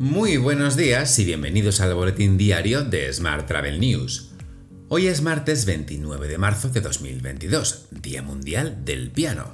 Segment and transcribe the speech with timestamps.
[0.00, 4.30] Muy buenos días y bienvenidos al boletín diario de Smart Travel News.
[4.88, 9.52] Hoy es martes 29 de marzo de 2022, Día Mundial del Piano.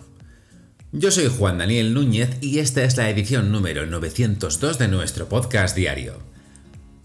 [0.93, 5.75] Yo soy Juan Daniel Núñez y esta es la edición número 902 de nuestro podcast
[5.75, 6.21] diario.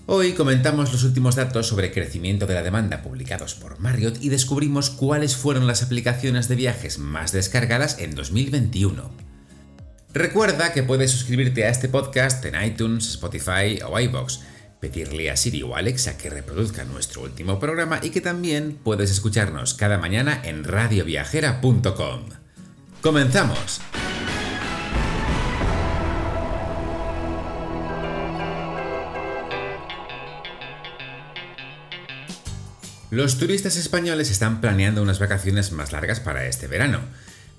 [0.06, 4.92] Hoy comentamos los últimos datos sobre crecimiento de la demanda publicados por Marriott y descubrimos
[4.92, 9.21] cuáles fueron las aplicaciones de viajes más descargadas en 2021.
[10.14, 14.42] Recuerda que puedes suscribirte a este podcast en iTunes, Spotify o iBox,
[14.82, 19.74] pedirle a Siri o Alexa que reproduzca nuestro último programa y que también puedes escucharnos
[19.74, 22.26] cada mañana en radioviajera.com.
[23.02, 23.80] ¡Comenzamos!
[33.12, 37.00] Los turistas españoles están planeando unas vacaciones más largas para este verano,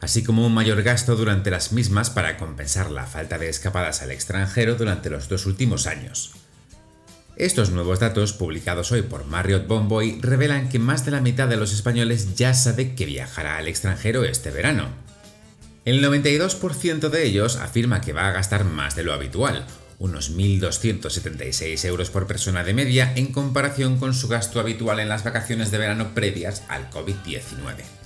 [0.03, 4.11] así como un mayor gasto durante las mismas para compensar la falta de escapadas al
[4.11, 6.33] extranjero durante los dos últimos años.
[7.37, 11.57] Estos nuevos datos, publicados hoy por Marriott Bonvoy, revelan que más de la mitad de
[11.57, 14.89] los españoles ya sabe que viajará al extranjero este verano.
[15.85, 19.67] El 92% de ellos afirma que va a gastar más de lo habitual,
[20.01, 25.23] unos 1.276 euros por persona de media en comparación con su gasto habitual en las
[25.23, 28.02] vacaciones de verano previas al COVID-19.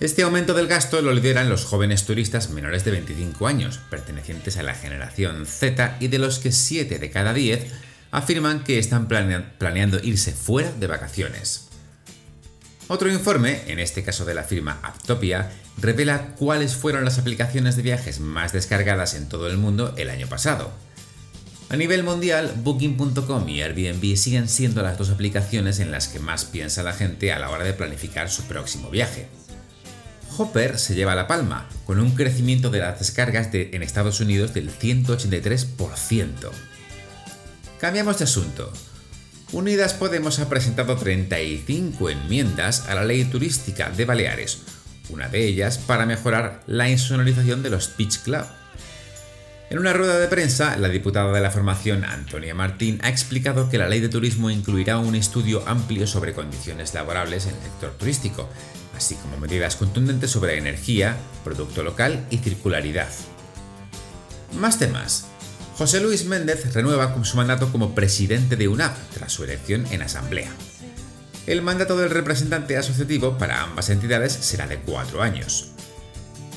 [0.00, 4.62] Este aumento del gasto lo lideran los jóvenes turistas menores de 25 años, pertenecientes a
[4.64, 7.66] la generación Z y de los que 7 de cada 10
[8.10, 11.68] afirman que están planeando irse fuera de vacaciones.
[12.88, 17.82] Otro informe, en este caso de la firma Aptopia, revela cuáles fueron las aplicaciones de
[17.82, 20.70] viajes más descargadas en todo el mundo el año pasado.
[21.70, 26.44] A nivel mundial, Booking.com y Airbnb siguen siendo las dos aplicaciones en las que más
[26.44, 29.28] piensa la gente a la hora de planificar su próximo viaje.
[30.36, 34.70] Hopper se lleva la palma, con un crecimiento de las descargas en Estados Unidos del
[34.70, 36.50] 183%.
[37.80, 38.72] Cambiamos de asunto.
[39.52, 44.62] Unidas Podemos ha presentado 35 enmiendas a la ley turística de Baleares,
[45.10, 48.46] una de ellas para mejorar la insonorización de los beach club.
[49.74, 53.76] En una rueda de prensa, la diputada de la formación Antonia Martín ha explicado que
[53.76, 58.48] la ley de turismo incluirá un estudio amplio sobre condiciones laborables en el sector turístico,
[58.96, 63.08] así como medidas contundentes sobre energía, producto local y circularidad.
[64.60, 65.26] Más temas.
[65.76, 70.52] José Luis Méndez renueva su mandato como presidente de UNAP tras su elección en asamblea.
[71.48, 75.73] El mandato del representante asociativo para ambas entidades será de cuatro años.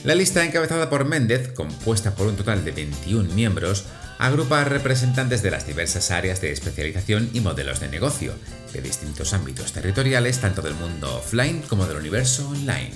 [0.04, 3.86] La lista encabezada por Méndez, compuesta por un total de 21 miembros,
[4.20, 8.34] agrupa a representantes de las diversas áreas de especialización y modelos de negocio,
[8.74, 12.94] de distintos ámbitos territoriales, tanto del mundo offline como del universo online.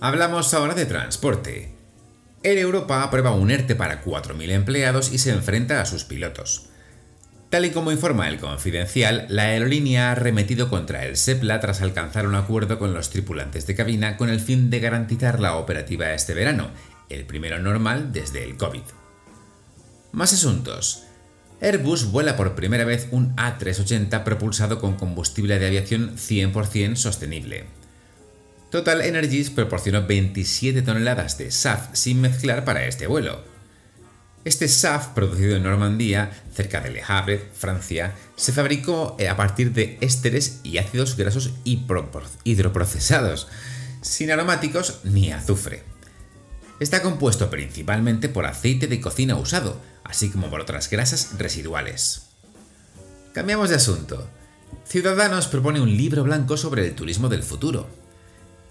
[0.00, 1.76] Hablamos ahora de transporte.
[2.42, 6.71] Air Europa aprueba un ERTE para 4.000 empleados y se enfrenta a sus pilotos.
[7.52, 12.26] Tal y como informa el Confidencial, la aerolínea ha remetido contra el SEPLA tras alcanzar
[12.26, 16.32] un acuerdo con los tripulantes de cabina con el fin de garantizar la operativa este
[16.32, 16.70] verano,
[17.10, 18.80] el primero normal desde el COVID.
[20.12, 21.04] Más asuntos.
[21.60, 27.66] Airbus vuela por primera vez un A380 propulsado con combustible de aviación 100% sostenible.
[28.70, 33.51] Total Energies proporcionó 27 toneladas de SAF sin mezclar para este vuelo.
[34.44, 39.72] Este SAF, producido en Normandía, cerca de Le Havre, Francia, se fabricó eh, a partir
[39.72, 43.46] de ésteres y ácidos grasos hidroprocesados,
[44.00, 45.84] sin aromáticos ni azufre.
[46.80, 52.22] Está compuesto principalmente por aceite de cocina usado, así como por otras grasas residuales.
[53.32, 54.28] Cambiamos de asunto.
[54.84, 58.01] Ciudadanos propone un libro blanco sobre el turismo del futuro.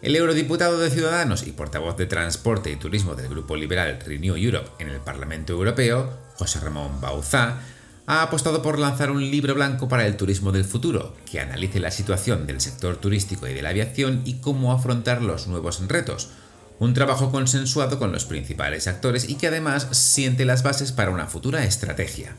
[0.01, 4.72] El eurodiputado de Ciudadanos y portavoz de Transporte y Turismo del grupo liberal Renew Europe
[4.79, 7.59] en el Parlamento Europeo, José Ramón Bauzá,
[8.07, 11.91] ha apostado por lanzar un libro blanco para el turismo del futuro, que analice la
[11.91, 16.31] situación del sector turístico y de la aviación y cómo afrontar los nuevos retos.
[16.80, 21.27] Un trabajo consensuado con los principales actores y que además siente las bases para una
[21.27, 22.36] futura estrategia.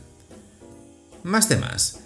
[1.22, 2.00] Más temas.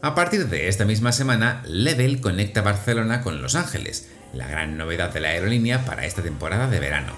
[0.00, 5.12] A partir de esta misma semana, Level conecta Barcelona con Los Ángeles, la gran novedad
[5.12, 7.12] de la aerolínea para esta temporada de verano.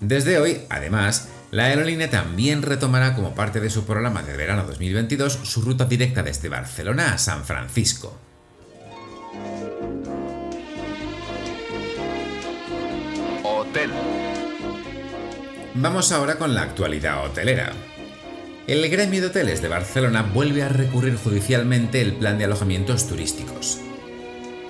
[0.00, 5.40] Desde hoy, además, la aerolínea también retomará como parte de su programa de verano 2022
[5.42, 8.16] su ruta directa desde Barcelona a San Francisco.
[13.42, 13.90] Hotel.
[15.74, 17.72] Vamos ahora con la actualidad hotelera.
[18.66, 23.80] El gremio de hoteles de Barcelona vuelve a recurrir judicialmente el plan de alojamientos turísticos.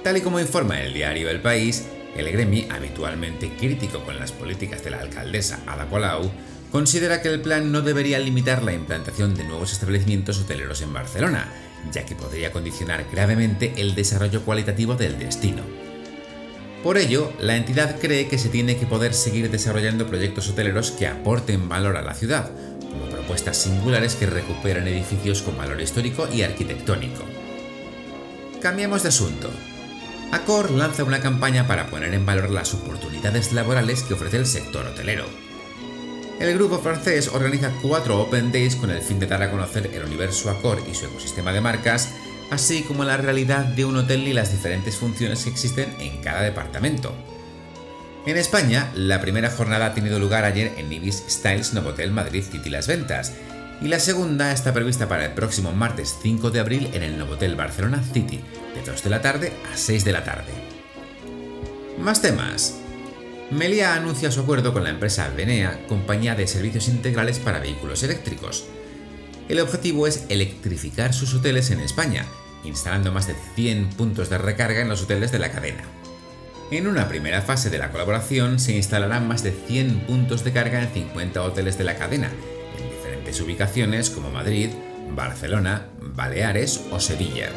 [0.03, 1.87] Tal y como informa el diario El País,
[2.17, 6.31] El Gremi, habitualmente crítico con las políticas de la alcaldesa Ada Colau,
[6.73, 11.53] considera que el plan no debería limitar la implantación de nuevos establecimientos hoteleros en Barcelona,
[11.93, 15.63] ya que podría condicionar gravemente el desarrollo cualitativo del destino.
[16.83, 21.09] Por ello, la entidad cree que se tiene que poder seguir desarrollando proyectos hoteleros que
[21.09, 22.51] aporten valor a la ciudad,
[22.81, 27.25] como propuestas singulares que recuperen edificios con valor histórico y arquitectónico.
[28.63, 29.51] Cambiamos de asunto.
[30.33, 34.87] Accor lanza una campaña para poner en valor las oportunidades laborales que ofrece el sector
[34.87, 35.25] hotelero.
[36.39, 40.05] El grupo francés organiza cuatro Open Days con el fin de dar a conocer el
[40.05, 42.15] universo Accor y su ecosistema de marcas
[42.51, 46.43] así como la realidad de un hotel y las diferentes funciones que existen en cada
[46.43, 47.15] departamento.
[48.27, 52.69] En España, la primera jornada ha tenido lugar ayer en Ibis Styles Novotel Madrid City
[52.69, 53.33] Las Ventas,
[53.81, 57.57] y la segunda está prevista para el próximo martes 5 de abril en el Novotel
[57.57, 58.41] Barcelona City,
[58.75, 60.53] de 2 de la tarde a 6 de la tarde.
[61.99, 62.77] Más temas.
[63.51, 68.67] Melia anuncia su acuerdo con la empresa Venea, compañía de servicios integrales para vehículos eléctricos.
[69.49, 72.27] El objetivo es electrificar sus hoteles en España,
[72.65, 75.83] instalando más de 100 puntos de recarga en los hoteles de la cadena.
[76.71, 80.83] En una primera fase de la colaboración se instalarán más de 100 puntos de carga
[80.83, 82.60] en 50 hoteles de la cadena, en
[83.31, 84.71] diferentes ubicaciones como Madrid,
[85.15, 87.51] Barcelona, Baleares o Sevilla.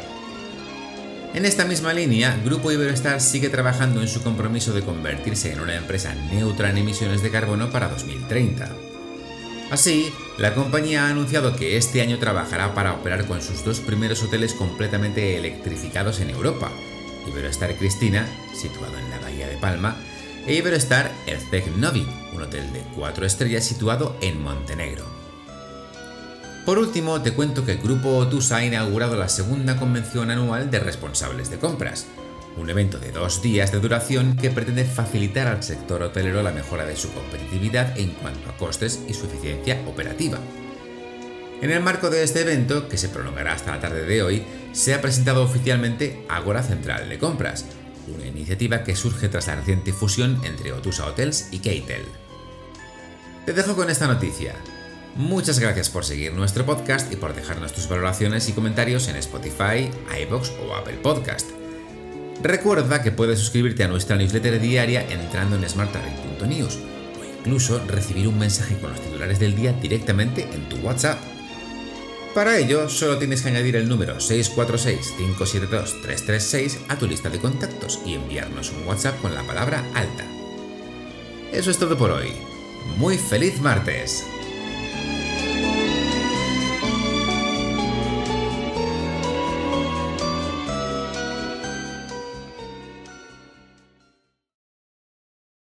[1.34, 5.74] En esta misma línea, Grupo Iberostar sigue trabajando en su compromiso de convertirse en una
[5.74, 8.70] empresa neutra en emisiones de carbono para 2030.
[9.70, 14.22] Así, la compañía ha anunciado que este año trabajará para operar con sus dos primeros
[14.22, 16.70] hoteles completamente electrificados en Europa,
[17.26, 19.96] Iberostar Cristina, situado en la Bahía de Palma,
[20.46, 25.23] e Iberostar Erzeg Novi, un hotel de cuatro estrellas situado en Montenegro.
[26.64, 30.78] Por último, te cuento que el grupo Otus ha inaugurado la segunda convención anual de
[30.78, 32.06] responsables de compras,
[32.56, 36.86] un evento de dos días de duración que pretende facilitar al sector hotelero la mejora
[36.86, 40.38] de su competitividad en cuanto a costes y su eficiencia operativa.
[41.60, 44.94] En el marco de este evento, que se prolongará hasta la tarde de hoy, se
[44.94, 47.66] ha presentado oficialmente Agora Central de Compras,
[48.14, 52.04] una iniciativa que surge tras la reciente fusión entre Otusa Hotels y Keitel.
[53.44, 54.54] Te dejo con esta noticia.
[55.16, 59.88] Muchas gracias por seguir nuestro podcast y por dejarnos tus valoraciones y comentarios en Spotify,
[60.22, 61.50] iBox o Apple Podcast.
[62.42, 66.80] Recuerda que puedes suscribirte a nuestra newsletter diaria entrando en smarttravel.news
[67.20, 71.20] o incluso recibir un mensaje con los titulares del día directamente en tu WhatsApp.
[72.34, 78.14] Para ello, solo tienes que añadir el número 646-572-336 a tu lista de contactos y
[78.14, 80.24] enviarnos un WhatsApp con la palabra alta.
[81.52, 82.32] Eso es todo por hoy.
[82.98, 84.24] Muy feliz martes.